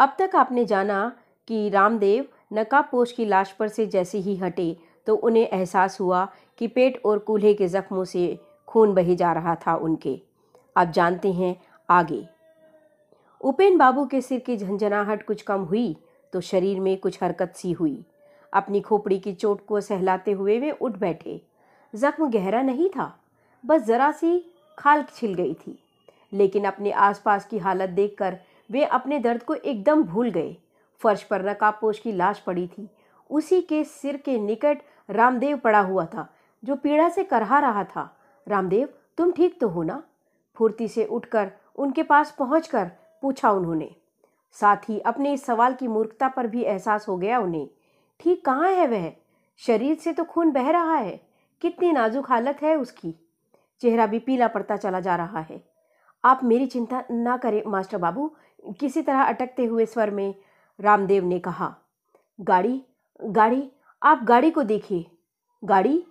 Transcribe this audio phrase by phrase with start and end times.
[0.00, 1.12] अब तक आपने जाना
[1.48, 4.76] कि रामदेव नकाबपोश की लाश पर से जैसे ही हटे
[5.06, 6.24] तो उन्हें एहसास हुआ
[6.58, 8.38] कि पेट और कूल्हे के जख्मों से
[8.68, 10.20] खून बहे जा रहा था उनके।
[10.76, 11.54] अब जानते हैं
[11.88, 12.26] आगे।
[13.40, 15.96] उपेन बाबू के सिर की झंझनाहट कुछ कम हुई
[16.32, 18.04] तो शरीर में कुछ हरकत सी हुई।
[18.52, 21.40] अपनी खोपड़ी की चोट को सहलाते हुए वे उठ बैठे।
[21.94, 23.12] जख्म गहरा नहीं था,
[23.64, 24.38] बस जरा सी
[24.78, 25.78] खाल छिल गई थी,
[26.32, 28.38] लेकिन अपने आसपास की हालत देखकर
[28.70, 30.56] वे अपने दर्द को एकदम भूल गए।
[31.00, 32.88] फर्श पर नकाबपोश की लाश पड़ी थी।
[33.30, 34.78] उसी के सिर के निकट
[35.10, 36.34] रामदेव पड़ा हुआ था,
[36.64, 40.02] जो पीड़ा से करहा रहा था। रामदेव, तुम ठीक तो हो ना?
[40.56, 42.90] फुर्ती से उठकर उनके पास पहुंचकर
[43.22, 43.94] पूछा उन्होंने।
[44.52, 47.68] साथ ही अपने इस सवाल की मूर्खता पर भी एहसास हो गया उन्हें।
[48.20, 49.12] ठीक कहाँ है वह?
[49.58, 51.20] शरीर से तो खून बह रहा है।
[51.60, 53.14] कितनी नाजुक हालत है उसकी।
[53.80, 55.64] चेहरा भी पीला पड़ता चला जा रहा है।
[56.24, 60.34] आप मेरी चिंता ना करें, मास्टर बाबू। किसी तरह अटकते हुए स्वर में
[60.78, 61.74] रामदेव ने कहा,
[62.38, 62.82] गाड़ी
[63.20, 63.62] गाड़ी,
[64.02, 65.04] आप गाड़ी को देखिए।
[65.62, 66.02] गाड़ी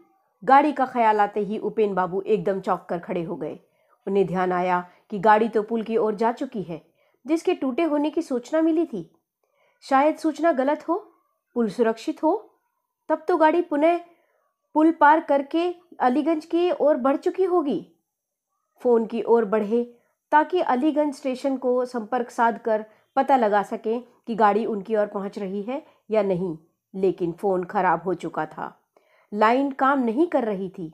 [0.43, 3.59] गाड़ी का ख्याल आते ही उपेन बाबू एकदम चौंक कर खड़े हो गए।
[4.07, 4.79] उन्हें ध्यान आया
[5.09, 6.81] कि गाड़ी तो पुल की ओर जा चुकी है,
[7.25, 9.09] जिसके टूटे होने की सूचना मिली थी।
[9.83, 10.97] शायद सूचना गलत हो,
[11.55, 12.33] पुल सुरक्षित हो,
[13.09, 13.99] तब तो गाड़ी पुनः
[14.75, 17.79] पुल पार करके अलीगंज की ओर बढ़ चुकी होगी।
[18.81, 19.83] फ़ोन की ओर बढ़े
[20.35, 22.83] ताकि अलीगंज स्टेशन को संपर्क साध कर
[23.15, 26.57] पता लगा सकें कि गाड़ी उनकी ओर पहुँच रही है या नहीं,
[26.93, 28.67] लेकिन फ़ोन खराब हो चुका था।
[29.31, 30.91] लाइन काम नहीं कर रही थी।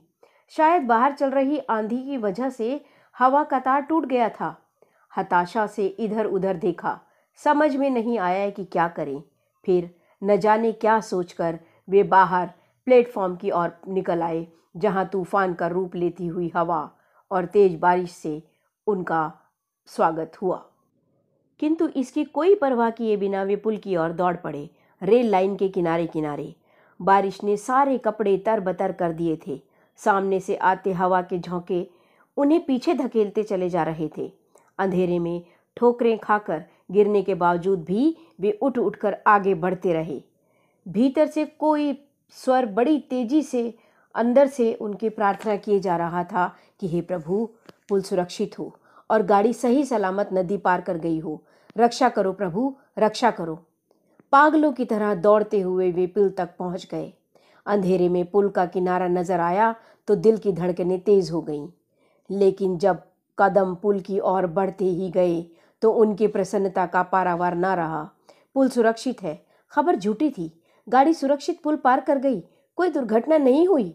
[0.52, 2.84] शायद बाहर चल रही आंधी की वजह से
[3.16, 4.54] हवा का तार टूट गया था।
[5.12, 6.98] हताशा से इधर उधर देखा।
[7.40, 9.22] समझ में नहीं आया कि क्या करें।
[9.66, 9.90] फिर
[10.22, 12.50] न जाने क्या सोचकर वे बाहर
[12.86, 16.90] प्लेटफॉर्म की ओर निकल आए, जहाँ तूफ़ान का रूप लेती हुई हवा
[17.30, 18.42] और तेज बारिश से
[18.86, 19.32] उनका
[19.86, 20.66] स्वागत हुआ।
[21.58, 24.70] किंतु इसकी कोई परवाह किए बिना वे पुल की ओर दौड़ पड़े,
[25.02, 26.54] रेल लाइन के किनारे किनारे
[27.02, 29.62] बारिश ने सारे कपड़े तर बतर कर दिए थे।
[29.96, 31.88] सामने से आते हवा के झोंके
[32.36, 34.32] उन्हें पीछे धकेलते चले जा रहे थे।
[34.78, 35.44] अंधेरे में
[35.76, 40.22] ठोकरें खाकर गिरने के बावजूद भी वे उठ उठकर आगे बढ़ते रहे।
[40.88, 43.74] भीतर से कोई स्वर बड़ी तेज़ी से
[44.14, 47.50] अंदर से उनकी प्रार्थना किए जा रहा था कि, हे प्रभु
[47.92, 48.64] पुल सुरक्षित हो
[49.10, 51.42] और गाड़ी सही सलामत नदी पार कर गई हो।
[51.76, 53.54] रक्षा करो प्रभु, रक्षा करो।
[54.32, 57.12] पागलों की तरह दौड़ते हुए वे पुल तक पहुँच गए।
[57.66, 59.74] अंधेरे में पुल का किनारा नज़र आया
[60.08, 61.68] तो दिल की धड़कनें तेज हो गईं।
[62.30, 63.02] लेकिन जब
[63.38, 65.40] कदम पुल की ओर बढ़ते ही गए
[65.82, 68.02] तो उनकी प्रसन्नता का पारावार ना रहा।
[68.54, 69.40] पुल सुरक्षित है।
[69.72, 70.52] खबर झूठी थी।
[70.86, 72.40] गाड़ी सुरक्षित पुल पार कर गई।
[72.78, 73.94] कोई दुर्घटना नहीं हुई।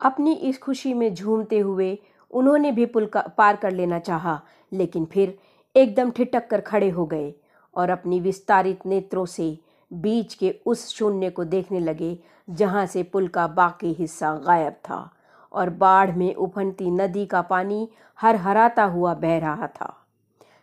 [0.00, 1.98] अपनी इस खुशी में झूमते हुए
[2.32, 4.40] उन्होंने भी पुल का पार कर लेना चाहा,
[4.72, 5.38] लेकिन फिर
[5.76, 7.32] एकदम ठिटक कर खड़े हो गए
[7.74, 9.58] और अपनी विस्तारित नेत्रों से
[9.90, 12.18] बीच के उस शून्य को देखने लगे,
[12.50, 15.10] जहाँ से पुल का बाकी हिस्सा गायब था
[15.52, 17.88] और बाढ़ में उफनती नदी का पानी
[18.18, 19.94] हर हराता हुआ बह रहा था।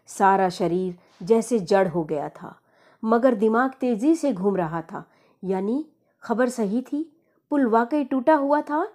[0.08, 2.56] सारा शरीर जैसे जड़ हो गया था,
[3.04, 5.04] मगर दिमाग तेज़ी से घूम रहा था।
[5.44, 5.86] यानी
[6.24, 7.04] खबर सही थी?
[7.52, 8.88] पुल वाकई टूटा हुआ था?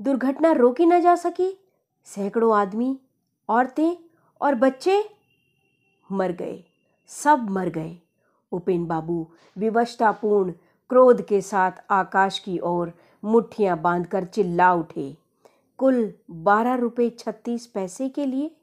[0.00, 1.58] दुर्घटना रोकी न जा सकी?
[2.04, 3.00] सैकड़ों आदमी,
[3.48, 3.96] औरतें
[4.40, 5.10] और बच्चे
[6.12, 6.64] मर गए।
[7.06, 7.98] सब मर गए।
[8.52, 9.26] उपेन बाबू
[9.58, 10.52] विवशतापूर्ण
[10.88, 12.92] क्रोध के साथ आकाश की ओर
[13.24, 15.16] मुट्ठियाँ बांधकर चिल्ला उठे।
[15.78, 18.56] कुल बारह रुपए छत्तीस पैसे के लिए।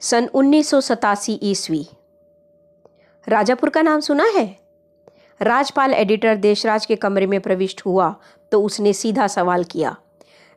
[0.00, 1.86] सन उन्नीस सौ सतासी ईस्वी।
[3.28, 4.67] राजापुर का नाम सुना है?
[5.40, 8.14] राजपाल एडिटर देशराज के कमरे में प्रविष्ट हुआ
[8.52, 9.94] तो उसने सीधा सवाल किया,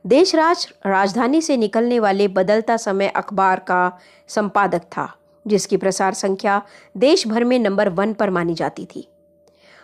[0.06, 3.98] देशराज राजधानी से निकलने वाले बदलता समय अखबार का
[4.30, 5.08] संपादक था,
[5.46, 6.62] जिसकी प्रसार संख्या
[6.96, 9.08] देश भर में नंबर वन पर मानी जाती थी।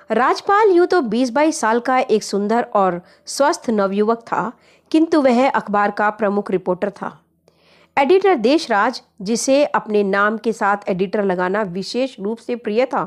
[0.10, 4.52] राजपाल यूँ तो बीस बाईस साल का एक सुंदर और स्वस्थ नवयुवक था,
[4.92, 7.18] किंतु वह अखबार का प्रमुख रिपोर्टर था।
[7.98, 13.06] एडिटर देशराज, जिसे अपने नाम के साथ एडिटर लगाना विशेष रूप से प्रिय था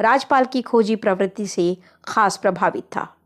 [0.00, 3.16] राजपाल की खोजी प्रवृत्ति से खास प्रभावित था।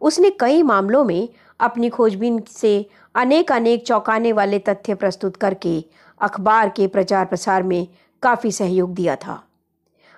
[0.00, 1.28] उसने कई मामलों में
[1.60, 5.84] अपनी खोजबीन से अनेक अनेक चौंकाने वाले तथ्य प्रस्तुत करके
[6.20, 7.88] अखबार के प्रचार प्रसार में
[8.22, 9.42] काफ़ी सहयोग दिया था।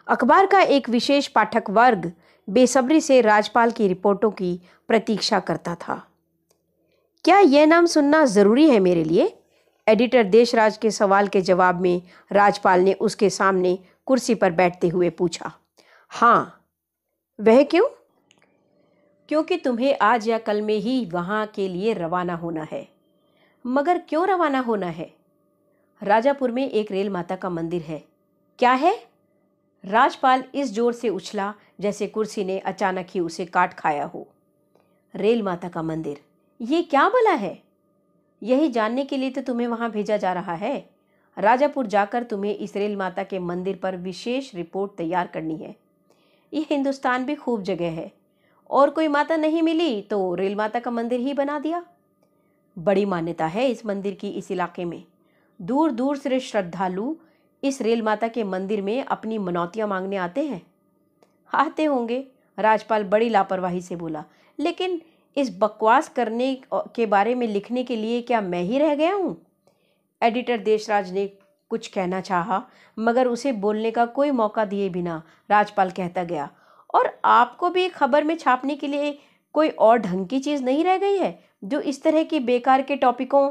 [0.09, 2.13] अखबार का एक विशेष पाठक वर्ग
[2.49, 6.03] बेसब्री से राजपाल की रिपोर्टों की प्रतीक्षा करता था।
[7.25, 9.39] क्या यह नाम सुनना ज़रूरी है मेरे लिए?
[9.89, 12.03] एडिटर देशराज के सवाल के जवाब में
[12.33, 15.53] राजपाल ने उसके सामने कुर्सी पर बैठते हुए पूछा
[16.11, 16.69] हाँ
[17.39, 17.89] वह क्यों?
[19.29, 22.87] क्योंकि तुम्हें आज या कल में ही वहाँ के लिए रवाना होना है।
[23.65, 25.11] मगर क्यों रवाना होना है?
[26.03, 28.03] राजापुर में एक रेल माता का मंदिर है।
[28.59, 28.95] क्या है?
[29.85, 34.27] राजपाल इस ज़ोर से उछला जैसे कुर्सी ने अचानक ही उसे काट खाया हो।
[35.15, 36.21] रेल माता का मंदिर,
[36.61, 37.63] ये क्या भला है?
[38.43, 40.91] यही जानने के लिए तो तुम्हें वहाँ भेजा जा रहा है।
[41.37, 45.77] राजापुर जाकर तुम्हें इस रेल माता के मंदिर पर विशेष रिपोर्ट तैयार करनी है।
[46.53, 48.13] ये हिंदुस्तान भी खूब जगह है।
[48.71, 51.85] और कोई माता नहीं मिली तो रेल माता का मंदिर ही बना दिया।
[52.79, 55.05] बड़ी मान्यता है इस मंदिर की इस इलाके में।
[55.61, 57.15] दूर दूर से श्रद्धालु
[57.63, 60.63] इस रेल माता के मंदिर में अपनी मनौतियाँ मांगने आते हैं।
[61.55, 62.27] आते होंगे,
[62.59, 64.25] राजपाल बड़ी लापरवाही से बोला।
[64.59, 65.01] लेकिन
[65.37, 69.37] इस बकवास करने के बारे में लिखने के लिए क्या मैं ही रह गया हूँ?
[70.23, 71.27] एडिटर देशराज ने
[71.71, 72.63] कुछ कहना चाहा,
[72.97, 76.49] मगर उसे बोलने का कोई मौका दिए बिना राजपाल कहता गया,
[76.95, 79.19] और आपको भी खबर में छापने के लिए
[79.55, 82.97] कोई और ढंग की चीज़ नहीं रह गई है, जो इस तरह की बेकार के
[82.97, 83.51] टॉपिकों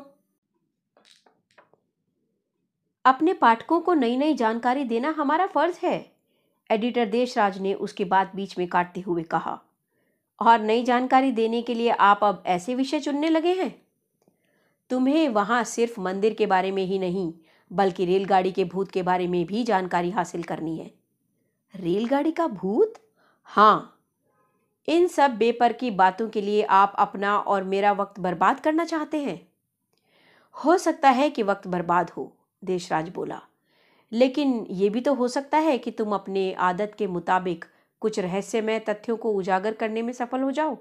[3.05, 6.05] अपने पाठकों को नई नई जानकारी देना हमारा फ़र्ज़ है,
[6.69, 9.59] एडिटर देशराज ने उसकी बात बीच में काटते हुए कहा,
[10.39, 13.73] और नई जानकारी देने के लिए आप अब ऐसे विषय चुनने लगे हैं?
[14.91, 17.33] तुम्हें वहाँ सिर्फ़ मंदिर के बारे में ही नहीं,
[17.73, 20.91] बल्कि रेलगाड़ी के भूत के बारे में भी जानकारी हासिल करनी है।
[21.75, 22.93] रेलगाड़ी का भूत?
[23.43, 23.97] हाँ।
[24.87, 29.17] इन सब बेपर की बातों के लिए आप अपना और मेरा वक्त बर्बाद करना चाहते
[29.17, 29.47] हैं?
[30.65, 33.41] हो सकता है कि वक्त बर्बाद हो, देशराज बोला।
[34.11, 37.65] लेकिन ये भी तो हो सकता है कि तुम अपने आदत के मुताबिक
[37.99, 40.77] कुछ रहस्यमय तथ्यों को उजागर करने में सफल हो जाओ।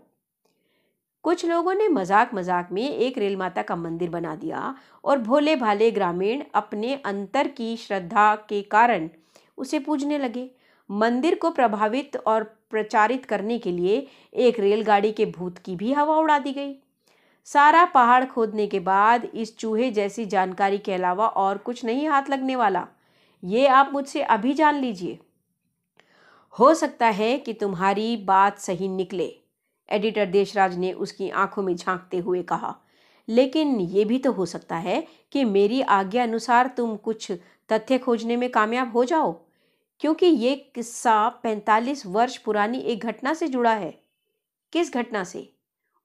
[1.25, 4.75] कुछ लोगों ने मज़ाक मज़ाक में एक रेल माता का मंदिर बना दिया
[5.05, 9.09] और भोले भाले ग्रामीण अपने अंतर की श्रद्धा के कारण
[9.59, 10.49] उसे पूजने लगे।
[10.91, 16.17] मंदिर को प्रभावित और प्रचारित करने के लिए एक रेलगाड़ी के भूत की भी हवा
[16.17, 16.75] उड़ा दी गई।
[17.47, 22.31] सारा पहाड़ खोदने के बाद इस चूहे जैसी जानकारी के अलावा और कुछ नहीं हाथ
[22.31, 22.87] लगने वाला।
[23.43, 25.19] ये आप मुझसे अभी जान लीजिए।
[26.55, 29.31] हो सकता है कि तुम्हारी बात सही निकले।
[29.93, 32.75] एडिटर देशराज ने उसकी आँखों में झांकते हुए कहा,
[33.29, 37.31] लेकिन ये भी तो हो सकता है कि मेरी आज्ञा अनुसार तुम कुछ
[37.71, 39.33] तथ्य खोजने में कामयाब हो जाओ,
[40.01, 43.91] क्योंकि ये किस्सा पैंतालीस वर्ष पुरानी एक घटना से जुड़ा है।
[44.73, 45.49] किस घटना से?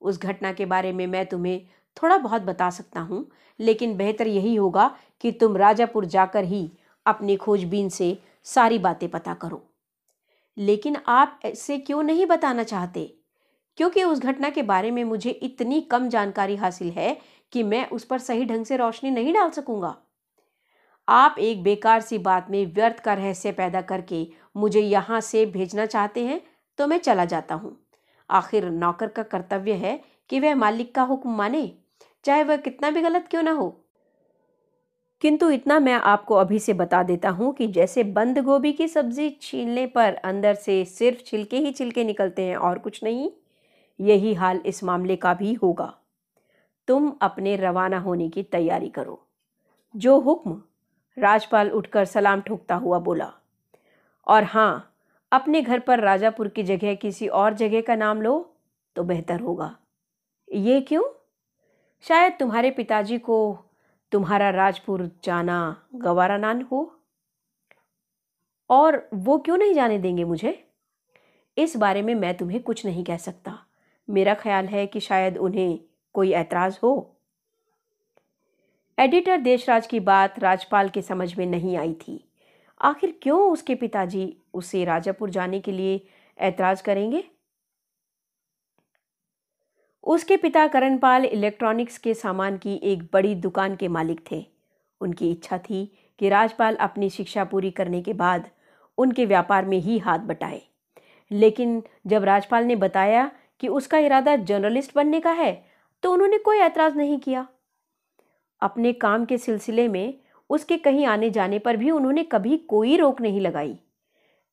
[0.02, 1.60] उस घटना के बारे में मैं तुम्हें
[1.96, 3.26] थोड़ा बहुत बता सकता हूँ,
[3.60, 4.90] लेकिन बेहतर यही होगा
[5.20, 6.70] कि तुम राजापुर जाकर ही
[7.06, 9.62] अपनी खोजबीन से सारी बातें पता करो।
[10.56, 13.15] लेकिन आप ऐसे क्यों नहीं बताना चाहते?
[13.78, 17.16] क्योंकि उस घटना के बारे में मुझे इतनी कम जानकारी हासिल है
[17.52, 19.96] कि मैं उस पर सही ढंग से रोशनी नहीं डाल सकूँगा।
[21.08, 24.26] आप एक बेकार सी बात में व्यर्थ का रहस्य पैदा करके
[24.56, 26.40] मुझे यहाँ से भेजना चाहते हैं
[26.78, 27.76] तो मैं चला जाता हूँ।
[28.30, 30.00] आखिर नौकर का कर्तव्य है
[30.30, 31.70] कि वह मालिक का हुक्म माने,
[32.24, 33.68] चाहे वह कितना भी गलत क्यों ना हो।
[35.22, 39.30] किंतु इतना मैं आपको अभी से बता देता हूँ कि जैसे बंद गोभी की सब्ज़ी
[39.42, 43.30] छीलने पर अंदर से सिर्फ़ छिलके ही छिलके निकलते हैं और कुछ नहीं।
[44.00, 45.98] यही हाल इस मामले का भी होगा।
[46.88, 49.26] तुम अपने रवाना होने की तैयारी करो।
[49.96, 50.62] जो हुक्म
[51.18, 53.32] राजपाल उठकर सलाम ठोकता हुआ बोला।
[54.26, 54.96] और हाँ
[55.32, 58.56] अपने घर पर राजापुर की जगह किसी और जगह का नाम लो
[58.96, 59.76] तो बेहतर होगा।
[60.52, 61.04] ये क्यों?
[62.00, 63.58] शायद तुम्हारे पिताजी को
[64.12, 67.00] तुम्हारा राजपुर जाना गवारा नान हो।
[68.70, 70.70] और वो क्यों नहीं जाने देंगे मुझे?
[71.58, 73.58] इस बारे में मैं तुम्हें कुछ नहीं कह सकता।
[74.10, 75.80] मेरा ख्याल है कि शायद उन्हें
[76.12, 77.16] कोई ऐतराज़ हो।
[78.98, 82.28] एडिटर देशराज की बात राजपाल के समझ में नहीं आई थी।
[82.80, 86.06] आखिर क्यों उसके पिताजी उसे राजापुर जाने के लिए
[86.38, 87.24] ऐतराज करेंगे?
[90.04, 94.46] उसके पिता करणपाल इलेक्ट्रॉनिक्स के सामान की एक बड़ी दुकान के मालिक थे।
[95.00, 98.50] उनकी इच्छा थी कि राजपाल अपनी शिक्षा पूरी करने के बाद
[98.98, 100.62] उनके व्यापार में ही हाथ बटाए।
[101.30, 105.52] लेकिन जब राजपाल ने बताया कि उसका इरादा जर्नलिस्ट बनने का है
[106.02, 107.46] तो उन्होंने कोई ऐतराज़ नहीं किया।
[108.62, 110.18] अपने काम के सिलसिले में
[110.50, 113.78] उसके कहीं आने जाने पर भी उन्होंने कभी कोई रोक नहीं लगाई।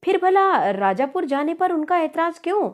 [0.04, 2.72] फिर भला राजापुर जाने पर उनका ऐतराज़ क्यों?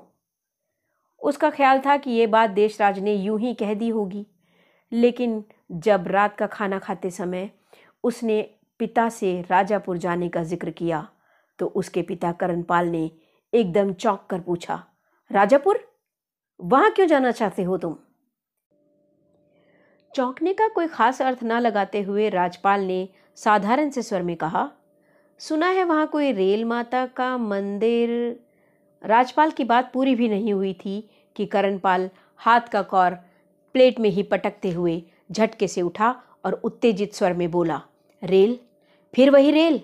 [1.21, 4.25] उसका ख्याल था कि ये बात देशराज ने यूँ ही कह दी होगी।
[4.91, 7.49] लेकिन जब रात का खाना खाते समय
[8.03, 8.41] उसने
[8.79, 11.07] पिता से राजापुर जाने का ज़िक्र किया
[11.59, 13.09] तो उसके पिता करणपाल ने
[13.53, 14.83] एकदम चौंक कर पूछा,
[15.31, 15.79] राजापुर
[16.61, 17.95] वहाँ क्यों जाना चाहते हो तुम?
[20.15, 24.71] चौंकने का कोई खास अर्थ ना लगाते हुए राजपाल ने साधारण से स्वर में कहा,
[25.39, 28.09] सुना है वहाँ कोई रेल माता का मंदिर?
[29.05, 33.15] राजपाल की बात पूरी भी नहीं हुई थी कि करणपाल हाथ का कौर
[33.73, 37.81] प्लेट में ही पटकते हुए झटके से उठा और उत्तेजित स्वर में बोला,
[38.23, 38.59] रेल?
[39.15, 39.81] फिर वही रेल?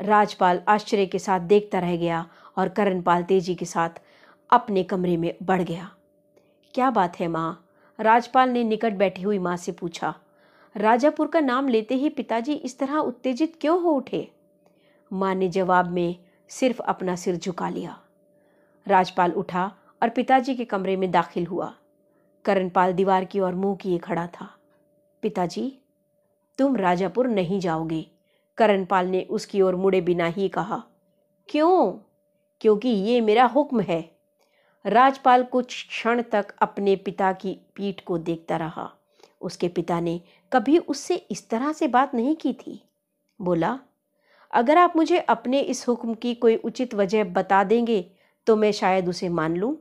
[0.00, 2.26] राजपाल आश्चर्य के साथ देखता रह गया
[2.58, 3.88] और करणपाल तेज़ी के साथ
[4.52, 5.90] अपने कमरे में बढ़ गया।
[6.74, 7.68] क्या बात है माँ?
[8.00, 10.14] राजपाल ने निकट बैठी हुई माँ से पूछा,
[10.76, 14.32] राजापुर का नाम लेते ही पिताजी इस तरह उत्तेजित क्यों हो उठे?
[15.12, 16.16] माँ ने जवाब में
[16.48, 18.00] सिर्फ़ अपना सिर झुका लिया।
[18.88, 21.74] राजपाल उठा और पिताजी के कमरे में दाखिल हुआ।
[22.44, 24.50] करणपाल दीवार की ओर मुँह किए खड़ा था।
[25.22, 25.78] पिताजी,
[26.58, 28.06] तुम राजापुर नहीं जाओगे।
[28.56, 30.82] करणपाल ने उसकी ओर मुड़े बिना ही कहा,
[31.48, 31.92] क्यों?
[32.60, 34.11] क्योंकि ये मेरा हुक्म है।
[34.84, 38.90] राजपाल कुछ क्षण तक अपने पिता की पीठ को देखता रहा।
[39.40, 40.20] उसके पिता ने
[40.52, 42.82] कभी उससे इस तरह से बात नहीं की थी।
[43.40, 43.78] बोला,
[44.50, 48.04] अगर आप मुझे अपने इस हुक्म की कोई उचित वजह बता देंगे
[48.46, 49.76] तो मैं शायद उसे मान लूँ।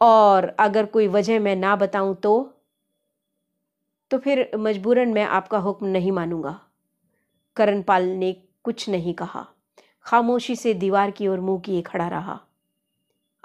[0.00, 2.52] और अगर कोई वजह मैं ना बताऊँ तो
[4.10, 6.58] तो फिर मजबूरन मैं आपका हुक्म नहीं मानूँगा।
[7.56, 8.32] करणपाल ने
[8.64, 9.46] कुछ नहीं कहा।
[10.06, 12.40] खामोशी से दीवार की ओर मुँह किए खड़ा रहा।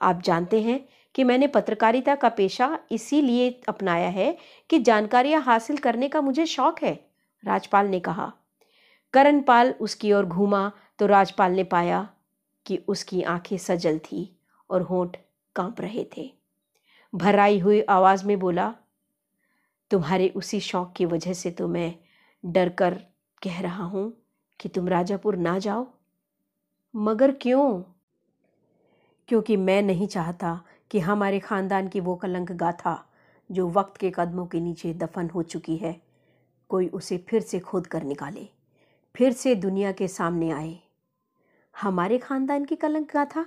[0.01, 0.79] आप जानते हैं
[1.15, 4.35] कि मैंने पत्रकारिता का पेशा इसीलिए अपनाया है
[4.69, 6.93] कि जानकारियाँ हासिल करने का मुझे शौक है,
[7.43, 8.31] राजपाल ने कहा।
[9.13, 12.07] करणपाल उसकी ओर घूमा तो राजपाल ने पाया
[12.65, 14.29] कि उसकी आँखें सजल थी
[14.69, 15.17] और होंठ
[15.55, 16.31] काँप रहे थे।
[17.13, 18.73] भराई हुई आवाज़ में बोला,
[19.91, 21.93] तुम्हारे उसी शौक की वजह से तो मैं
[22.45, 22.93] डर कर
[23.41, 24.13] कह रहा हूँ
[24.59, 25.87] कि तुम राजापुर ना जाओ।
[26.93, 27.83] मगर क्यों?
[29.31, 33.09] क्योंकि मैं नहीं चाहता कि हमारे खानदान की वो कलंक गाथा,
[33.49, 36.01] जो वक्त के कदमों के नीचे दफन हो चुकी है,
[36.69, 38.47] कोई उसे फिर से खोद कर निकाले,
[39.15, 40.79] फिर से दुनिया के सामने आए।
[41.81, 43.45] हमारे खानदान की कलंक गाथा?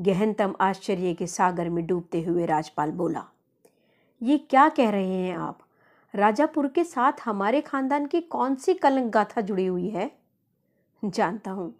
[0.00, 3.24] गहनतम आश्चर्य के सागर में डूबते हुए राजपाल बोला,
[4.22, 5.58] ये क्या कह रहे हैं आप?
[6.14, 10.10] राजापुर के साथ हमारे खानदान की कौन सी कलंक गाथा जुड़ी हुई है?
[11.04, 11.79] जानता हूँ।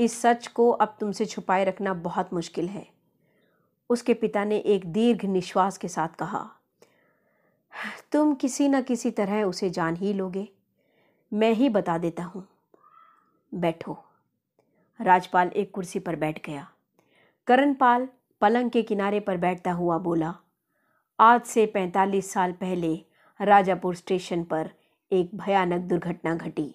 [0.00, 2.86] इस सच को अब तुमसे छुपाए रखना बहुत मुश्किल है।
[3.90, 6.50] उसके पिता ने एक दीर्घ निश्वास के साथ कहा,
[8.12, 10.48] तुम किसी न किसी तरह उसे जान ही लोगे।
[11.32, 12.48] मैं ही बता देता हूँ।
[13.54, 14.04] बैठो।
[15.00, 16.68] राजपाल एक कुर्सी पर बैठ गया।
[17.46, 18.08] करणपाल
[18.40, 20.34] पलंग के किनारे पर बैठता हुआ बोला,
[21.20, 23.04] आज से पैंतालीस साल पहले
[23.40, 24.70] राजापुर स्टेशन पर
[25.12, 26.74] एक भयानक दुर्घटना घटी।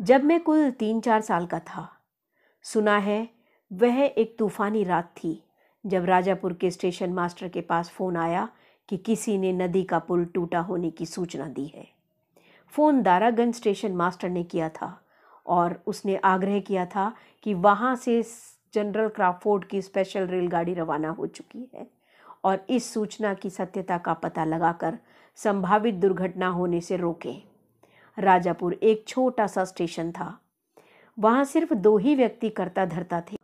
[0.00, 1.99] जब मैं कुल तीन चार साल का था
[2.64, 3.28] सुना है,
[3.70, 5.42] वह एक तूफानी रात थी,
[5.84, 8.48] जब राजापुर के स्टेशन मास्टर के पास फ़ोन आया
[8.88, 11.86] कि किसी ने नदी का पुल टूटा होने की सूचना दी है।
[12.72, 15.02] फ़ोन दारागंज स्टेशन मास्टर ने किया था
[15.46, 17.12] और उसने आग्रह किया था
[17.42, 18.22] कि वहाँ से
[18.74, 21.86] जनरल क्राफोर्ड की स्पेशल रेलगाड़ी रवाना हो चुकी है
[22.44, 24.98] और इस सूचना की सत्यता का पता लगाकर
[25.36, 27.42] संभावित दुर्घटना होने से रोकें।
[28.18, 30.38] राजापुर एक छोटा सा स्टेशन था
[31.20, 33.36] वहाँ सिर्फ़ दो ही व्यक्ति करता धरता थे।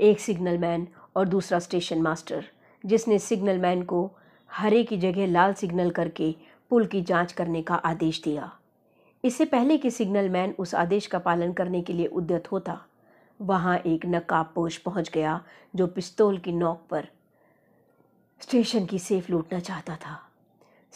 [0.00, 0.86] एक सिग्नल मैन
[1.16, 2.44] और दूसरा स्टेशन मास्टर,
[2.84, 4.10] जिसने सिग्नल मैन को
[4.50, 6.34] हरे की जगह लाल सिग्नल करके
[6.70, 8.50] पुल की जाँच करने का आदेश दिया।
[9.24, 12.80] इससे पहले कि सिग्नल मैन उस आदेश का पालन करने के लिए उद्यत होता,
[13.40, 15.40] वहाँ एक नकाबपोश पहुँच गया
[15.76, 17.08] जो पिस्तौल की नोक पर
[18.40, 20.27] स्टेशन की सेफ़ लूटना चाहता था।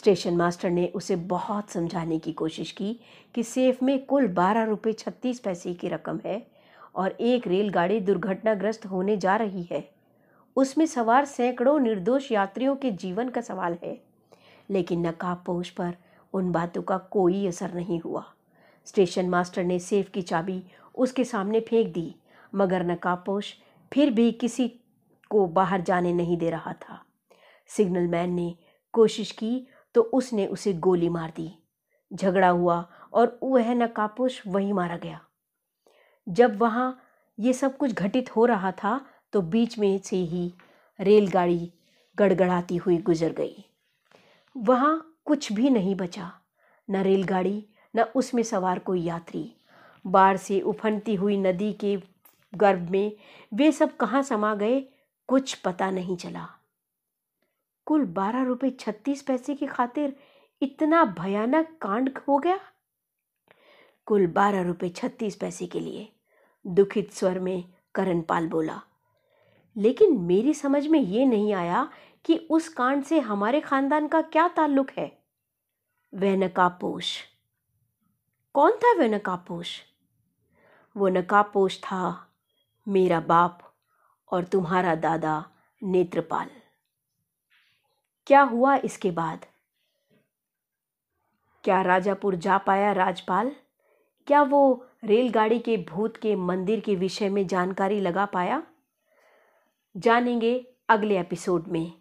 [0.03, 2.93] स्टेशन मास्टर ने उसे बहुत समझाने की कोशिश की
[3.35, 6.47] कि सेफ़ में कुल बारह रुपये छत्तीस पैसे की रकम है
[6.95, 9.83] और एक रेलगाड़ी दुर्घटनाग्रस्त होने जा रही है।
[10.57, 13.99] उसमें सवार सैकड़ों निर्दोष यात्रियों के जीवन का सवाल है,
[14.71, 15.95] लेकिन नकाबपोश पर
[16.35, 18.25] उन बातों का कोई असर नहीं हुआ।
[18.87, 20.63] स्टेशन मास्टर ने सेफ़ की चाबी
[20.95, 22.15] उसके सामने फेंक दी,
[22.55, 23.55] मगर नकाबपोश
[23.93, 24.69] फिर भी किसी
[25.31, 27.05] को बाहर जाने नहीं दे रहा था।
[27.71, 28.55] सिग्नल मैन ने
[28.95, 31.51] कोशिश की तो उसने उसे गोली मार दी।
[32.11, 35.21] झगड़ा हुआ और वह नकाबपोश वहीं मारा गया।
[36.27, 37.01] जब वहाँ
[37.39, 39.01] ये सब कुछ घटित हो रहा था
[39.33, 40.53] तो बीच में से ही
[41.01, 41.73] रेलगाड़ी
[42.19, 43.65] गड़गड़ाती हुई गुजर गई।
[44.57, 46.31] वहाँ कुछ भी नहीं बचा।
[46.89, 47.65] न रेलगाड़ी,
[47.97, 49.53] न उसमें सवार कोई यात्री।
[50.05, 51.97] बाढ़ से उफनती हुई नदी के
[52.53, 53.13] गर्भ में
[53.55, 54.81] वे सब कहाँ समा गए,
[55.29, 56.47] कुछ पता नहीं चला।
[57.93, 60.17] कुल बारह रुपये छत्तीस पैसे की खातिर
[60.63, 62.61] इतना भयानक कांड हो गया?
[64.07, 66.13] कुल बारह रुपये छत्तीस पैसे के लिए,
[66.67, 68.83] दुखित स्वर में करणपाल बोला।
[69.77, 71.91] लेकिन मेरी समझ में ये नहीं आया
[72.25, 75.25] कि उस कांड से हमारे खानदान का क्या ताल्लुक है।
[76.15, 76.37] वह
[78.55, 79.83] कौन था वह नकाबपोश
[80.97, 82.33] वो नकाबपोश था
[82.89, 83.75] मेरा बाप
[84.33, 85.51] और तुम्हारा दादा
[85.83, 86.51] नेत्रपाल।
[88.27, 89.47] क्या हुआ इसके बाद?
[91.65, 93.57] क्या राजापुर जा पाया राजपाल?
[94.27, 98.63] क्या वो रेलगाड़ी के भूत के मंदिर के विषय में जानकारी लगा पाया?
[99.97, 101.93] जानेंगे अगले एपिसोड में।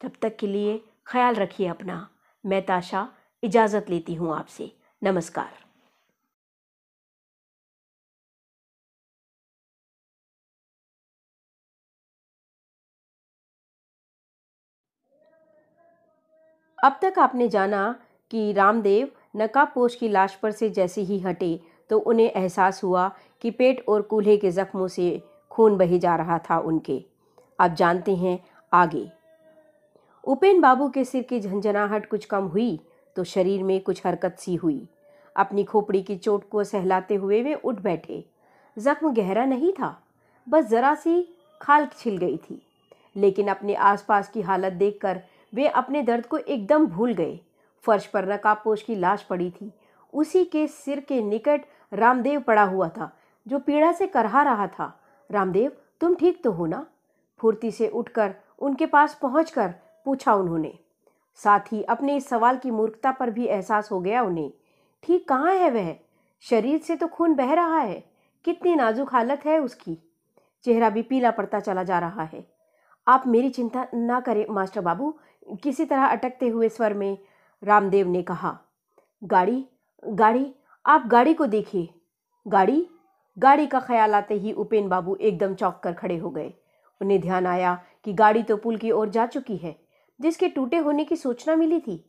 [0.00, 2.10] तब तक के लिए ख्याल रखिए अपना।
[2.46, 3.12] मैं ताशा,
[3.42, 5.67] इजाज़त लेती हूँ आपसे। नमस्कार।
[16.84, 17.94] अब तक आपने जाना
[18.30, 23.50] कि रामदेव नकाबपोश की लाश पर से जैसे ही हटे तो उन्हें एहसास हुआ कि
[23.50, 27.02] पेट और कूल्हे के जख्मों से खून बहे जा रहा था उनके।
[27.58, 28.38] अब जानते हैं
[28.72, 29.10] आगे।
[30.24, 32.78] उपेन बाबू के सिर की झंझनाहट कुछ कम हुई
[33.16, 34.86] तो शरीर में कुछ हरकत सी हुई।
[35.36, 38.24] अपनी खोपड़ी की चोट को सहलाते हुए वे उठ बैठे।
[38.76, 39.96] जख्म गहरा नहीं था,
[40.46, 41.22] बस जरा सी
[41.60, 42.62] खाल छिल गई थी।
[43.16, 45.20] लेकिन अपने आसपास की हालत देखकर
[45.54, 47.40] वे अपने दर्द को एकदम भूल गए।
[47.82, 49.72] फर्श पर नकाबपोश की लाश पड़ी थी।
[50.14, 51.60] उसी के सिर के निकट
[51.92, 55.00] रामदेव पड़ा हुआ था, जो पीड़ा से करहा रहा था।
[55.30, 56.86] रामदेव, तुम ठीक तो हो ना?
[57.38, 59.74] फुर्ती से उठकर उनके पास पहुंचकर
[60.04, 60.78] पूछा उन्होंने।
[61.34, 64.52] साथ ही अपने इस सवाल की मूर्खता पर भी एहसास हो गया उन्हें।
[65.02, 65.96] ठीक कहाँ है वह?
[66.40, 68.04] शरीर से तो खून बह रहा है।
[68.44, 69.98] कितनी नाजुक हालत है उसकी।
[70.64, 72.57] चेहरा भी पीला पड़ता चला जा रहा है।
[73.08, 75.14] आप मेरी चिंता ना करें, मास्टर बाबू।
[75.62, 77.18] किसी तरह अटकते हुए स्वर में
[77.62, 78.58] रामदेव ने कहा,
[79.22, 79.64] गाड़ी
[80.02, 81.88] गाड़ी, आप गाड़ी को देखिए।
[82.46, 82.86] गाड़ी
[83.36, 86.52] गाड़ी का ख्याल आते ही उपेन बाबू एकदम चौंक कर खड़े हो गए।
[87.00, 87.74] उन्हें ध्यान आया
[88.04, 89.74] कि गाड़ी तो पुल की ओर जा चुकी है,
[90.20, 92.04] जिसके टूटे होने की सूचना मिली थी।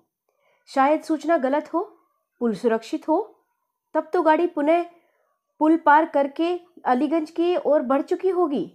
[0.70, 1.82] शायद सूचना गलत हो,
[2.42, 3.18] पुल सुरक्षित हो,
[3.96, 4.84] तब तो गाड़ी पुनः
[5.62, 6.54] पुल पार करके
[6.86, 8.66] अलीगंज की ओर बढ़ चुकी होगी।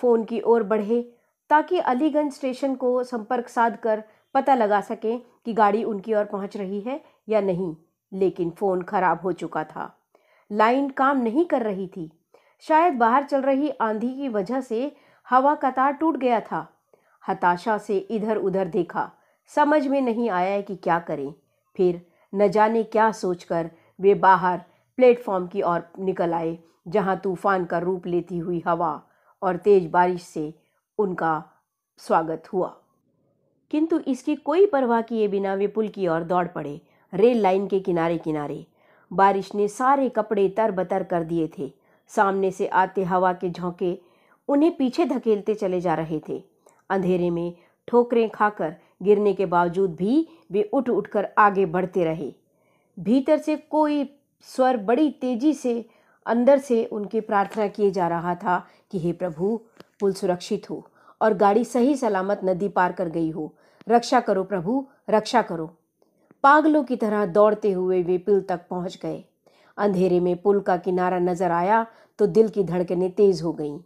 [0.00, 1.00] फ़ोन की ओर बढ़े
[1.52, 4.02] ताकि अलीगंज स्टेशन को संपर्क साध कर
[4.34, 7.74] पता लगा सकें कि गाड़ी उनकी ओर पहुँच रही है या नहीं,
[8.12, 9.84] लेकिन फ़ोन खराब हो चुका था।
[10.50, 12.10] लाइन काम नहीं कर रही थी।
[12.60, 14.96] शायद बाहर चल रही आंधी की वजह से
[15.28, 16.66] हवा का तार टूट गया था।
[17.28, 19.10] हताशा से इधर उधर देखा।
[19.46, 21.32] समझ में नहीं आया कि क्या करें।
[21.76, 22.00] फिर
[22.32, 24.62] न जाने क्या सोचकर वे बाहर
[24.98, 29.02] प्लेटफॉर्म की ओर निकल आए, जहाँ तूफ़ान का रूप लेती हुई हवा
[29.42, 30.52] और तेज बारिश से
[31.02, 31.44] उनका
[31.98, 32.76] स्वागत हुआ।
[33.70, 36.80] किंतु इसकी कोई परवाह किए बिना वे पुल की ओर दौड़ पड़े,
[37.14, 38.66] रेल लाइन के किनारे किनारे
[39.12, 41.72] बारिश ने सारे कपड़े तर बतर कर दिए थे।
[42.08, 43.98] सामने से आते हवा के झोंके
[44.48, 46.42] उन्हें पीछे धकेलते चले जा रहे थे।
[46.90, 47.56] अंधेरे में
[47.88, 52.32] ठोकरें खाकर गिरने के बावजूद भी वे उठ उठकर आगे बढ़ते रहे।
[52.98, 55.86] भीतर से कोई स्वर बड़ी तेज़ी से
[56.26, 59.60] अंदर से उनकी प्रार्थना किए जा रहा था कि हे प्रभु,
[60.00, 60.86] पुल सुरक्षित हो।
[61.22, 63.52] और गाड़ी सही सलामत नदी पार कर गई हो।
[63.88, 65.70] रक्षा करो प्रभु, रक्षा करो।
[66.44, 69.24] पागलों की तरह दौड़ते हुए वे पुल तक पहुँच गए।
[69.78, 71.86] अंधेरे में पुल का किनारा नज़र आया
[72.18, 73.78] तो दिल की धड़कनें तेज हो गईं।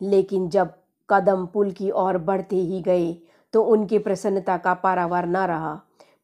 [0.00, 0.72] लेकिन जब
[1.08, 3.12] कदम पुल की ओर बढ़ते ही गए
[3.54, 5.74] तो उनकी प्रसन्नता का पारावार ना रहा।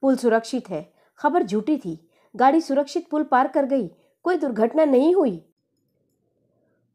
[0.02, 0.86] पुल सुरक्षित है।
[1.20, 1.98] खबर झूठी थी।
[2.34, 3.86] गाड़ी सुरक्षित पुल पार कर गई।
[4.24, 5.42] कोई दुर्घटना नहीं हुई।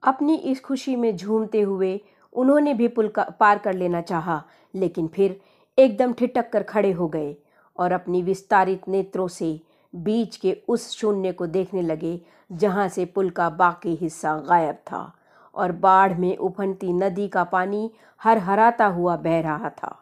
[0.03, 1.99] अपनी इस खुशी में झूमते हुए
[2.35, 4.43] उन्होंने भी पुल का, पार कर लेना चाहा,
[4.75, 5.39] लेकिन फिर
[5.77, 7.35] एकदम ठिटक कर खड़े हो गए
[7.77, 9.59] और अपनी विस्तारित नेत्रों से
[9.93, 15.11] बीच के उस शून्य को देखने लगे, जहाँ से पुल का बाकी हिस्सा गायब था
[15.55, 17.91] और बाढ़ में उफनती नदी का पानी
[18.23, 19.97] हर हराता हुआ बह रहा था।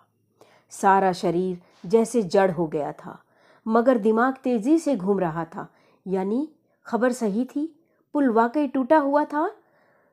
[0.72, 3.18] सारा शरीर जैसे जड़ हो गया था,
[3.66, 5.68] मगर दिमाग तेज़ी से घूम रहा था।
[6.06, 6.48] यानी
[6.86, 7.66] खबर सही थी?
[8.14, 9.50] पुल वाकई टूटा हुआ था?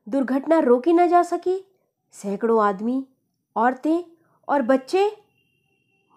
[0.07, 1.65] दुर्घटना रोकी न जा सकी?
[2.13, 3.07] सैकड़ों आदमी,
[3.57, 4.05] औरतें
[4.49, 5.17] और बच्चे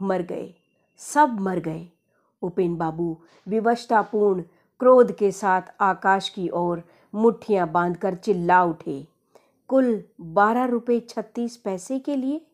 [0.01, 0.54] मर गए।
[0.97, 1.88] सब मर गए।
[2.41, 4.41] उपेन बाबू विवशतापूर्ण
[4.80, 6.84] क्रोध के साथ आकाश की ओर
[7.15, 9.08] मुट्ठियाँ बांधकर चिल्ला उठे।
[9.67, 12.45] कुल बारह रुपए छत्तीस पैसे के लिए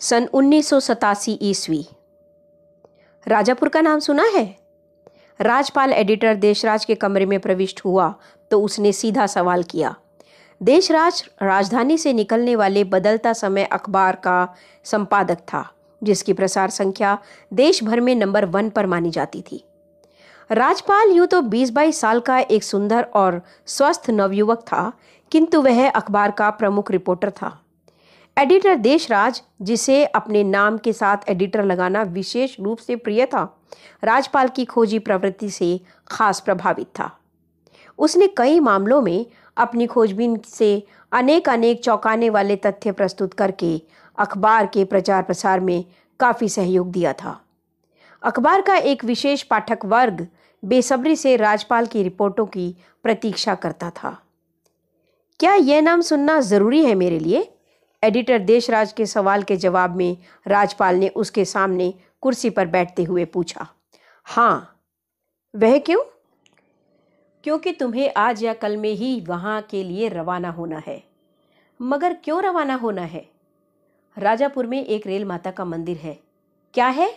[0.00, 1.86] सन उन्नीस सौ सतासी ईस्वी।
[3.26, 4.65] राजापुर का नाम सुना है?
[5.40, 8.14] राजपाल एडिटर देशराज के कमरे में प्रविष्ट हुआ
[8.50, 9.94] तो उसने सीधा सवाल किया,
[10.60, 14.54] देशराज राजधानी से निकलने वाले बदलता समय अखबार का
[14.86, 15.64] संपादक था,
[16.02, 17.18] जिसकी प्रसार संख्या
[17.52, 19.62] देश भर में नंबर वन पर मानी जाती थी।
[20.50, 24.92] राजपाल यूँ तो बीस बाईस साल का एक सुंदर और स्वस्थ नवयुवक था,
[25.32, 27.58] किंतु वह अखबार का प्रमुख रिपोर्टर था।
[28.36, 33.44] एडिटर देशराज, जिसे अपने नाम के साथ एडिटर लगाना विशेष रूप से प्रिय था
[34.04, 37.10] राजपाल की खोजी प्रवृत्ति से खास प्रभावित था।
[37.98, 43.80] उसने कई मामलों में अपनी खोजबीन से अनेक अनेक चौंकाने वाले तथ्य प्रस्तुत करके
[44.18, 45.84] अखबार के प्रचार प्रसार में
[46.20, 47.40] काफ़ी सहयोग दिया था।
[48.22, 50.26] अखबार का एक विशेष पाठक वर्ग
[50.62, 54.16] बेसब्री से राजपाल की रिपोर्टों की प्रतीक्षा करता था।
[55.40, 57.52] क्या यह नाम सुनना ज़रूरी है मेरे लिए?
[58.02, 63.24] एडिटर देशराज के सवाल के जवाब में राजपाल ने उसके सामने कुर्सी पर बैठते हुए
[63.24, 63.66] पूछा
[64.26, 64.82] हाँ
[65.54, 66.00] वह क्यों?
[67.44, 71.02] क्योंकि तुम्हें आज या कल में ही वहाँ के लिए रवाना होना है।
[71.80, 73.24] मगर क्यों रवाना होना है?
[74.16, 76.18] राजापुर में एक रेल माता का मंदिर है।
[76.74, 77.08] क्या है?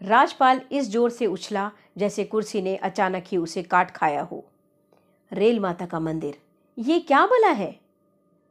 [0.00, 4.44] राजपाल इस ज़ोर से उछला जैसे कुर्सी ने अचानक ही उसे काट खाया हो।
[5.32, 6.38] रेल माता का मंदिर,
[6.78, 7.87] ये क्या भला है?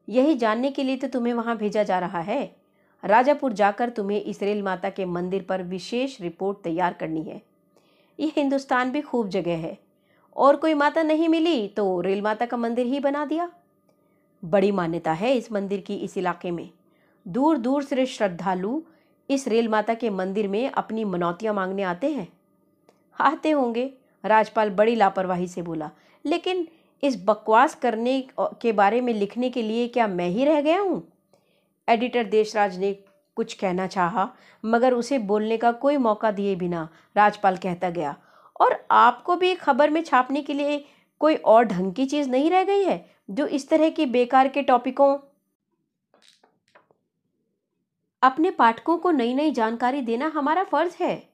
[0.07, 2.55] यही जानने के लिए तो तुम्हें वहाँ भेजा जा रहा है।
[3.03, 7.41] राजापुर जाकर तुम्हें इस रेल माता के मंदिर पर विशेष रिपोर्ट तैयार करनी है।
[8.19, 9.77] ये हिंदुस्तान भी खूब जगह है।
[10.35, 13.49] और कोई माता नहीं मिली तो रेल माता का मंदिर ही बना दिया।
[14.43, 16.69] बड़ी मान्यता है इस मंदिर की इस इलाके में।
[17.25, 18.81] दूर दूर से श्रद्धालु
[19.29, 22.27] इस रेल माता के मंदिर में अपनी मनौतियाँ मांगने आते हैं।
[23.19, 23.91] आते होंगे।
[24.23, 25.89] राजपाल बड़ी लापरवाही से बोला,
[26.25, 26.67] लेकिन
[27.03, 31.03] इस बकवास करने के बारे में लिखने के लिए क्या मैं ही रह गया हूँ?
[31.87, 32.93] एडिटर देशराज ने
[33.37, 34.29] कुछ कहना चाहा,
[34.63, 38.15] मगर उसे बोलने का कोई मौका दिए बिना राजपाल कहता गया,
[38.59, 40.83] और आपको भी खबर में छापने के लिए
[41.21, 44.61] कोई और ढंग की चीज़ नहीं रह गई है, जो इस तरह की बेकार के
[44.63, 45.17] टॉपिकों
[48.21, 51.29] अपने पाठकों को नई नई जानकारी देना हमारा फ़र्ज़ है,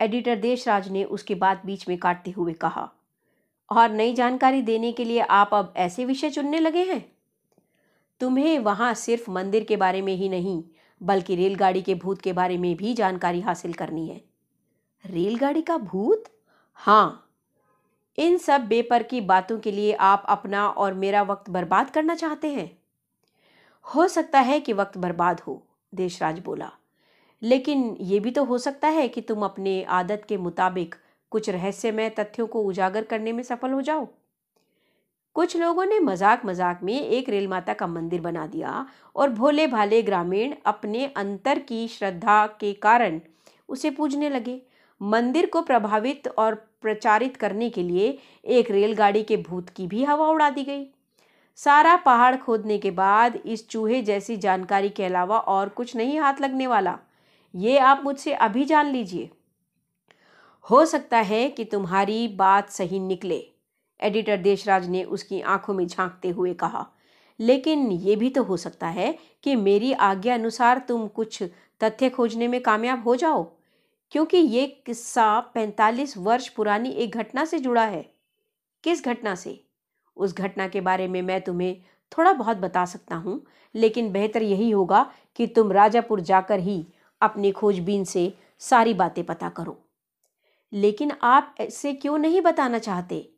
[0.00, 2.88] एडिटर देशराज ने उसके बात बीच में काटते हुए कहा।
[3.70, 7.12] और नई जानकारी देने के लिए आप अब ऐसे विषय चुनने लगे हैं?
[8.20, 10.64] तुम्हें वहाँ सिर्फ़ मंदिर के बारे में ही नहीं,
[11.02, 14.20] बल्कि रेलगाड़ी के भूत के बारे में भी जानकारी हासिल करनी है।
[15.06, 16.24] रेलगाड़ी का भूत?
[16.74, 17.26] हाँ।
[18.18, 22.48] इन सब बेपर की बातों के लिए आप अपना और मेरा वक्त बर्बाद करना चाहते
[22.48, 22.78] हैं?
[23.94, 26.72] हो सकता है कि वक्त बर्बाद हो, देशराज बोला।
[27.42, 30.94] लेकिन ये भी तो हो सकता है कि तुम अपने आदत के मुताबिक
[31.32, 34.06] कुछ रहस्यमय तथ्यों को उजागर करने में सफल हो जाओ।
[35.36, 39.66] कुछ लोगों ने मज़ाक मज़ाक में एक रेल माता का मंदिर बना दिया और भोले
[39.66, 43.20] भाले ग्रामीण अपने अंतर की श्रद्धा के कारण
[43.68, 44.60] उसे पूजने लगे।
[45.00, 50.28] मंदिर को प्रभावित और प्रचारित करने के लिए एक रेलगाड़ी के भूत की भी हवा
[50.28, 50.86] उड़ा दी गई।
[51.58, 56.40] सारा पहाड़ खोदने के बाद इस चूहे जैसी जानकारी के अलावा और कुछ नहीं हाथ
[56.40, 56.98] लगने वाला।
[57.54, 59.30] ये आप मुझसे अभी जान लीजिए।
[60.66, 63.42] हो सकता है कि तुम्हारी बात सही निकले।
[64.00, 66.86] एडिटर देशराज ने उसकी आँखों में झांकते हुए कहा,
[67.40, 71.42] लेकिन ये भी तो हो सकता है कि मेरी आज्ञा अनुसार तुम कुछ
[71.80, 73.42] तथ्य खोजने में कामयाब हो जाओ,
[74.12, 78.02] क्योंकि ये किस्सा 45 वर्ष पुरानी एक घटना से जुड़ा है।
[78.84, 79.60] किस घटना से?
[80.16, 81.76] उस घटना के बारे में मैं तुम्हें
[82.12, 83.40] थोड़ा बहुत बता सकता हूँ,
[83.74, 86.84] लेकिन बेहतर यही होगा कि तुम राजापुर जाकर ही
[87.20, 89.80] अपनी खोजबीन से सारी बातें पता करो।
[90.72, 93.28] लेकिन आप ऐसे क्यों नहीं बताना चाहते?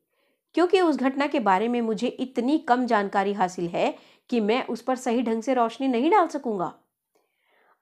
[0.54, 3.94] क्योंकि उस घटना के बारे में मुझे इतनी कम जानकारी हासिल है
[4.30, 6.72] कि मैं उस पर सही ढंग से रोशनी नहीं डाल सकूँगा।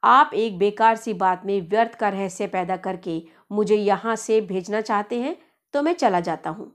[0.03, 4.81] आप एक बेकार सी बात में व्यर्थ का रहस्य पैदा करके मुझे यहाँ से भेजना
[4.81, 5.37] चाहते हैं
[5.75, 6.73] तो मैं चला जाता हूँ।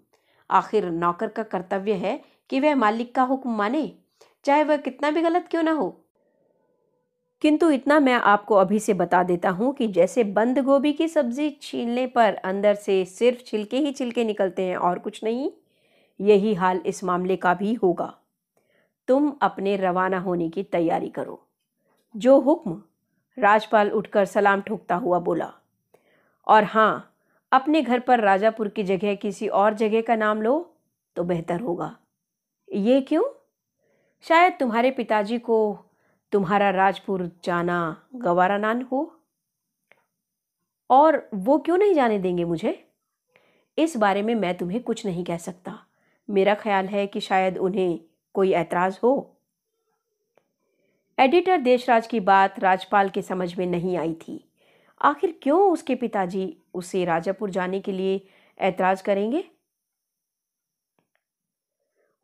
[0.50, 3.92] आखिर नौकर का कर्तव्य है कि वह मालिक का हुक्म माने,
[4.46, 6.05] चाहे वह कितना भी गलत क्यों ना हो।
[7.46, 11.60] किंतु इतना मैं आपको अभी से बता देता हूँ कि जैसे बंद गोभी की सब्ज़ी
[11.62, 15.52] छीलने पर अंदर से सिर्फ़ छिलके ही छिलके निकलते हैं और कुछ नहीं,
[16.22, 18.18] यही हाल इस मामले का भी होगा।
[19.08, 21.48] तुम अपने रवाना होने की तैयारी करो।
[22.16, 22.82] जो हुक्म,
[23.40, 25.54] राजपाल उठकर सलाम ठोकता हुआ बोला।
[26.48, 27.16] और हाँ
[27.52, 30.76] अपने घर पर राजापुर की जगह किसी और जगह का नाम लो
[31.16, 31.98] तो बेहतर होगा।
[32.74, 33.24] ये क्यों?
[34.22, 35.85] शायद तुम्हारे पिताजी को
[36.36, 39.20] तुम्हारा राजपुर जाना गवारा नान हो?
[40.90, 42.88] और वो क्यों नहीं जाने देंगे मुझे?
[43.78, 45.80] इस बारे में मैं तुम्हें कुछ नहीं कह सकता।
[46.30, 48.00] मेरा ख्याल है कि शायद उन्हें
[48.34, 49.38] कोई ऐतराज़ हो।
[51.20, 54.50] एडिटर देशराज की बात राजपाल के समझ में नहीं आई थी।
[55.02, 58.28] आखिर क्यों उसके पिताजी उसे राजापुर जाने के लिए
[58.60, 59.52] ऐतराज करेंगे?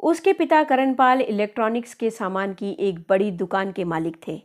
[0.03, 4.41] उसके पिता करणपाल इलेक्ट्रॉनिक्स के सामान की एक बड़ी दुकान के मालिक थे।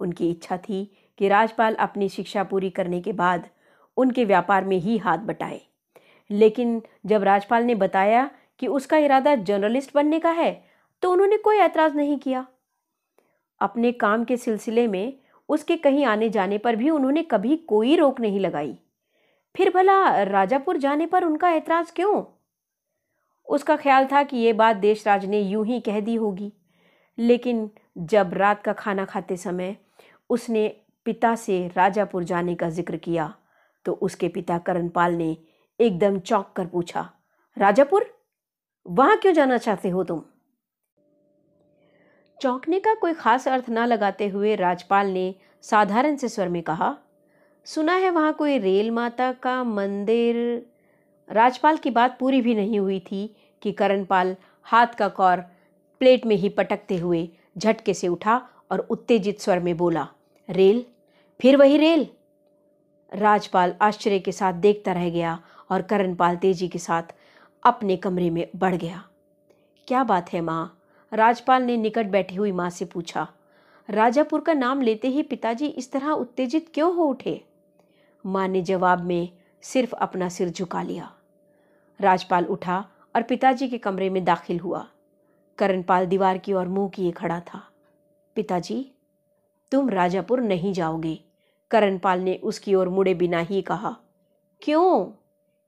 [0.00, 0.84] उनकी इच्छा थी
[1.18, 3.48] कि राजपाल अपनी शिक्षा पूरी करने के बाद
[3.96, 5.60] उनके व्यापार में ही हाथ बटाए।
[6.30, 10.64] लेकिन जब राजपाल ने बताया कि उसका इरादा जर्नलिस्ट बनने का है
[11.02, 12.46] तो उन्होंने कोई ऐतराज़ नहीं किया।
[13.60, 15.12] अपने काम के सिलसिले में
[15.48, 18.78] उसके कहीं आने जाने पर भी उन्होंने कभी कोई रोक नहीं लगाई।
[19.56, 22.22] फिर भला राजापुर जाने पर उनका ऐतराज़ क्यों?
[23.48, 26.52] उसका ख्याल था कि ये बात देशराज ने यूँ ही कह दी होगी।
[27.18, 29.76] लेकिन जब रात का खाना खाते समय
[30.30, 30.68] उसने
[31.06, 33.32] पिता से राजापुर जाने का ज़िक्र किया
[33.86, 35.36] तो उसके पिता करणपाल ने
[35.80, 37.08] एकदम चौंक कर पूछा,
[37.56, 38.06] राजापुर,
[38.86, 40.22] वहाँ क्यों जाना चाहते हो तुम?
[42.38, 46.94] चौंकने का कोई खास अर्थ ना लगाते हुए राजपाल ने साधारण से स्वर में कहा,
[47.66, 50.36] सुना है वहाँ कोई रेल माता का मंदिर
[51.30, 55.40] राजपाल की बात पूरी भी नहीं हुई थी कि करणपाल हाथ का कौर
[56.00, 58.36] प्लेट में ही पटकते हुए झटके से उठा
[58.70, 60.06] और उत्तेजित स्वर में बोला,
[60.48, 60.84] रेल,
[61.40, 62.06] फिर वही रेल!
[63.12, 65.38] राजपाल आश्चर्य के साथ देखता रह गया
[65.70, 67.14] और करणपाल तेज़ी के साथ
[67.62, 69.04] अपने कमरे में बढ़ गया।
[69.88, 70.78] क्या बात है माँ?
[71.12, 73.26] राजपाल ने निकट बैठी हुई माँ से पूछा,
[73.88, 77.40] राजापुर का नाम लेते ही पिताजी इस तरह उत्तेजित क्यों हो उठे?
[78.24, 79.28] माँ ने जवाब में
[79.62, 81.13] सिर्फ़ अपना सिर झुका लिया।
[82.04, 82.84] राजपाल उठा
[83.16, 84.86] और पिताजी के कमरे में दाखिल हुआ।
[85.58, 87.62] करणपाल दीवार की ओर मुँह किए खड़ा था।
[88.34, 88.86] पिताजी,
[89.72, 91.18] तुम राजापुर नहीं जाओगे।
[91.70, 93.96] करणपाल ने उसकी ओर मुड़े बिना ही कहा,
[94.62, 95.04] क्यों?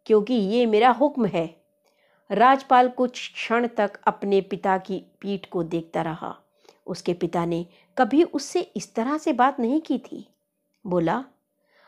[0.06, 1.56] क्योंकि ये मेरा हुक्म है।
[2.30, 6.36] राजपाल कुछ क्षण तक अपने पिता की पीठ को देखता रहा।
[6.86, 7.66] उसके पिता ने
[7.98, 10.28] कभी उससे इस तरह से बात नहीं की थी।
[10.86, 11.24] बोला,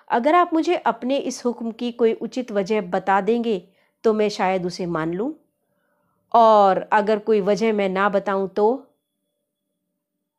[0.09, 3.69] अगर आप मुझे अपने इस हुक्म की कोई उचित वजह बता देंगे
[4.05, 5.35] तो मैं शायद उसे मान लूँ।
[6.35, 8.85] और अगर कोई वजह मैं ना बताऊँ तो?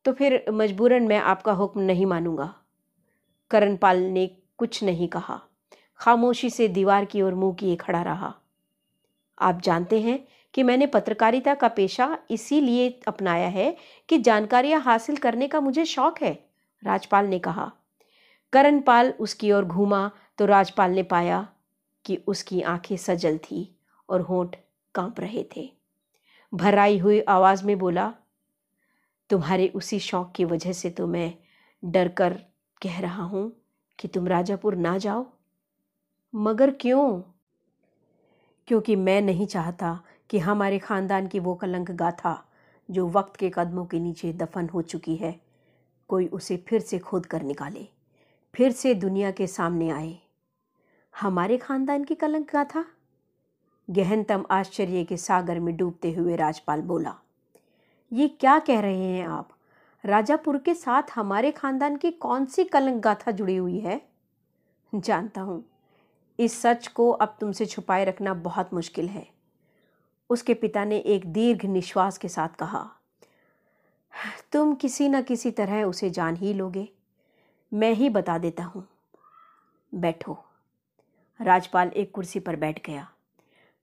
[0.05, 2.53] तो फिर मजबूरन मैं आपका हुक्म नहीं मानूँगा।
[3.51, 5.39] करणपाल ने कुछ नहीं कहा।
[5.99, 8.33] खामोशी से दीवार की ओर मुँह किए खड़ा रहा।
[9.37, 13.75] आप जानते हैं कि मैंने पत्रकारिता का पेशा इसीलिए अपनाया है
[14.09, 16.33] कि जानकारियाँ हासिल करने का मुझे शौक है,
[16.83, 17.71] राजपाल ने कहा।
[18.53, 21.47] करणपाल उसकी ओर घूमा तो राजपाल ने पाया
[22.05, 23.75] कि उसकी आँखें सजल थी
[24.09, 24.55] और होंठ
[24.95, 25.73] काँप रहे थे।
[26.53, 28.13] भराई हुई आवाज़ में बोला,
[29.29, 31.33] तुम्हारे उसी शौक की वजह से तो मैं
[31.85, 32.33] डर कर
[32.81, 33.61] कह रहा हूँ
[33.99, 35.25] कि तुम राजापुर ना जाओ।
[36.35, 37.21] मगर क्यों?
[38.67, 42.45] क्योंकि मैं नहीं चाहता कि हमारे खानदान की वो कलंक गाथा
[42.91, 45.39] जो वक्त के कदमों के नीचे दफन हो चुकी है,
[46.07, 47.87] कोई उसे फिर से खोद कर निकाले,
[48.55, 50.17] फिर से दुनिया के सामने आए।
[51.21, 52.85] हमारे खानदान की कलंक गाथा?
[53.89, 57.15] गहनतम आश्चर्य के सागर में डूबते हुए राजपाल बोला,
[58.11, 59.49] ये क्या कह रहे हैं आप?
[60.03, 64.01] राजापुर के साथ हमारे खानदान की कौन सी कलंक गाथा जुड़ी हुई है?
[64.93, 65.63] जानता हूँ।
[66.39, 69.27] इस सच को अब तुमसे छुपाए रखना बहुत मुश्किल है।
[70.29, 72.89] उसके पिता ने एक दीर्घ निश्वास के साथ कहा,
[74.51, 76.89] तुम किसी न किसी तरह उसे जान ही लोगे।
[77.73, 78.87] मैं ही बता देता हूँ।
[79.93, 80.43] बैठो।
[81.39, 83.07] राजपाल एक कुर्सी पर बैठ गया।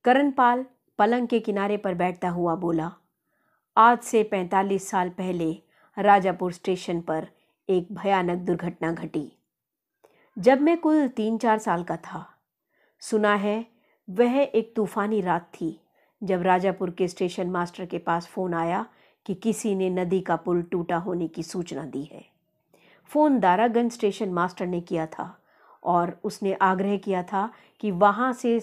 [0.05, 0.65] करणपाल
[0.99, 2.91] पलंग के किनारे पर बैठता हुआ बोला,
[3.77, 5.53] आज से पैंतालीस साल पहले
[5.97, 7.27] राजापुर स्टेशन पर
[7.69, 9.31] एक भयानक दुर्घटना घटी।
[10.37, 12.27] जब मैं कुल तीन चार साल का था,
[13.01, 13.67] सुना है
[14.09, 15.81] वह एक तूफानी रात थी,
[16.23, 18.85] जब राजापुर के स्टेशन मास्टर के पास फ़ोन आया
[19.27, 22.25] कि किसी ने नदी का पुल टूटा होने की सूचना दी है।
[23.11, 25.27] फ़ोन दारागंज स्टेशन मास्टर ने किया था
[25.85, 28.61] और उसने आग्रह किया था कि वहाँ से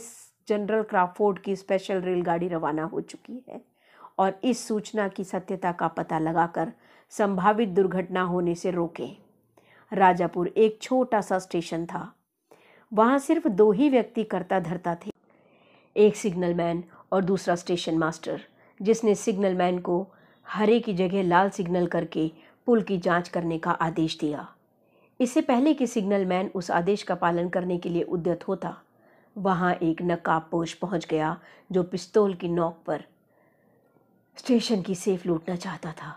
[0.48, 3.62] जनरल क्राफोर्ड की स्पेशल रेलगाड़ी रवाना हो चुकी है
[4.18, 6.74] और इस सूचना की सत्यता का पता लगाकर
[7.10, 9.16] संभावित दुर्घटना होने से रोकें।
[9.94, 12.14] राजापुर एक छोटा सा स्टेशन था।
[12.94, 15.12] वहाँ सिर्फ़ दो ही व्यक्ति करता धरता थे।
[15.98, 18.42] एक सिग्नल मैन और दूसरा स्टेशन मास्टर
[18.82, 20.08] जिसने सिग्नल मैन को
[20.48, 22.32] हरे की जगह लाल सिग्नल करके
[22.66, 24.53] पुल की जाँच करने का आदेश दिया।
[25.20, 28.76] इससे पहले कि सिग्नल मैन उस आदेश का पालन करने के लिए उद्यत होता,
[29.36, 31.38] वहाँ एक नकाबपोश पहुँच गया
[31.72, 33.04] जो पिस्तौल की नोक पर
[34.38, 36.16] स्टेशन की सेफ़ लूटना चाहता था।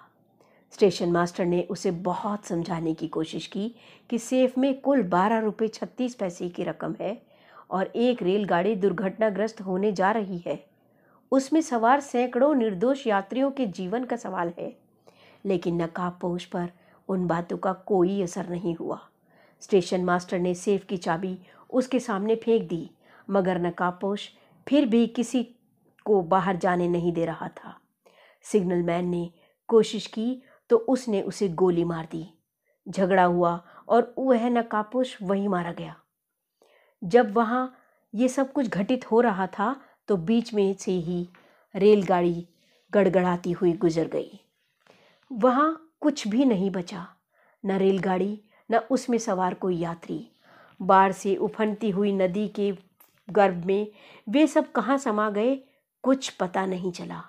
[0.73, 3.75] स्टेशन मास्टर ने उसे बहुत समझाने की कोशिश की
[4.11, 7.21] कि सेफ़ में कुल बारह रुपये छत्तीस पैसे की रकम है
[7.71, 10.65] और एक रेलगाड़ी दुर्घटनाग्रस्त होने जा रही है।
[11.33, 14.73] उसमें सवार सैकड़ों निर्दोष यात्रियों के जीवन का सवाल है,
[15.47, 16.69] लेकिन नकाबपोश पर
[17.09, 19.01] उन बातों का कोई असर नहीं हुआ।
[19.63, 21.39] स्टेशन मास्टर ने सेफ़ की चाबी
[21.71, 22.91] उसके सामने फेंक दी,
[23.31, 24.29] मगर नकाबपोश
[24.67, 25.43] फिर भी किसी
[26.07, 27.79] को बाहर जाने नहीं दे रहा था।
[28.45, 29.31] सिग्नल मैन ने
[29.69, 32.27] कोशिश की तो उसने उसे गोली मार दी।
[32.87, 35.95] झगड़ा हुआ और वह नकाबपोश वहीं मारा गया।
[37.03, 37.77] जब वहाँ
[38.15, 39.75] ये सब कुछ घटित हो रहा था
[40.09, 41.29] तो बीच में से ही
[41.75, 42.47] रेलगाड़ी
[42.93, 44.41] गड़गड़ाती हुई गुजर गई।
[45.31, 47.09] वहाँ कुछ भी नहीं बचा।
[47.65, 50.31] न रेलगाड़ी, न उसमें सवार कोई यात्री।
[50.83, 52.73] बाढ़ से उफनती हुई नदी के
[53.31, 53.93] गर्भ में
[54.29, 55.57] वे सब कहाँ समा गए,
[56.03, 57.23] कुछ पता नहीं चला।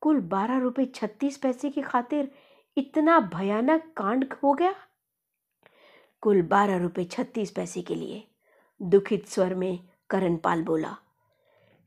[0.00, 2.30] कुल बारह रुपये छत्तीस पैसे की खातिर
[2.76, 4.74] इतना भयानक कांड हो गया?
[6.20, 8.28] कुल बारह रुपये छत्तीस पैसे के लिए,
[8.82, 9.78] दुखित स्वर में
[10.10, 10.96] करणपाल बोला।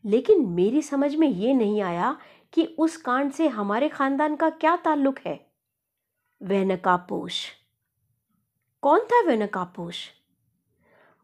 [0.05, 2.17] लेकिन मेरी समझ में ये नहीं आया
[2.53, 5.51] कि उस कांड से हमारे खानदान का क्या ताल्लुक है?
[6.43, 7.49] वह नकाबपोश
[8.81, 10.09] कौन था वह नकाबपोश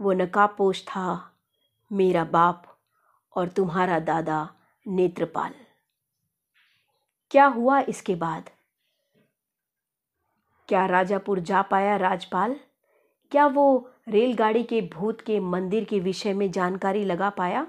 [0.02, 1.36] वो नकाबपोश था
[1.92, 2.78] मेरा बाप
[3.36, 4.56] और तुम्हारा दादा
[4.88, 5.54] नेत्रपाल।
[7.32, 8.50] क्या हुआ इसके बाद?
[10.68, 12.56] क्या राजापुर जा पाया राजपाल?
[13.32, 17.68] क्या वो रेलगाड़ी के भूत के मंदिर के विषय में जानकारी लगा पाया?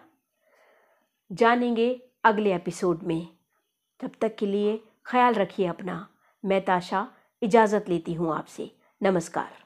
[1.32, 3.35] जानेंगे अगले एपिसोड में।
[4.00, 6.08] तब तक के लिए ख्याल रखिए अपना।
[6.44, 7.08] मैं ताशा
[7.42, 8.70] इजाज़त लेती हूँ आपसे।
[9.02, 9.65] नमस्कार।